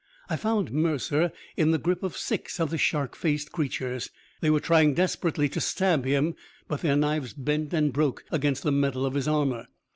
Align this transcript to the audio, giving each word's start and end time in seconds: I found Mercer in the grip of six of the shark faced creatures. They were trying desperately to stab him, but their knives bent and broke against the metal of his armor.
I 0.31 0.35
found 0.35 0.71
Mercer 0.71 1.31
in 1.55 1.69
the 1.69 1.77
grip 1.77 2.01
of 2.01 2.17
six 2.17 2.59
of 2.59 2.71
the 2.71 2.77
shark 2.79 3.15
faced 3.15 3.51
creatures. 3.51 4.09
They 4.39 4.49
were 4.49 4.59
trying 4.59 4.95
desperately 4.95 5.47
to 5.49 5.61
stab 5.61 6.05
him, 6.05 6.33
but 6.67 6.81
their 6.81 6.95
knives 6.95 7.33
bent 7.33 7.71
and 7.75 7.93
broke 7.93 8.25
against 8.31 8.63
the 8.63 8.71
metal 8.71 9.05
of 9.05 9.13
his 9.13 9.27
armor. 9.27 9.67